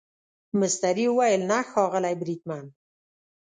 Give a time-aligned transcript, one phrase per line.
[0.59, 2.65] مستري وویل نه ښاغلی بریدمن.